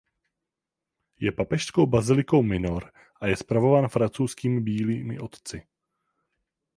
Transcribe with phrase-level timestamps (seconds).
[1.19, 5.67] Je papežskou bazilikou minor a je spravován francouzskými Bílými otci.